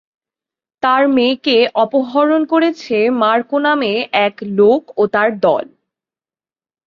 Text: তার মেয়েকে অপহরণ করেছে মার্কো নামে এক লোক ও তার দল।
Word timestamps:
তার 0.83 1.03
মেয়েকে 1.15 1.55
অপহরণ 1.83 2.41
করেছে 2.51 2.97
মার্কো 3.21 3.57
নামে 3.65 3.93
এক 4.27 4.35
লোক 4.57 4.81
ও 4.97 5.03
তার 5.13 5.29
দল। 5.39 5.65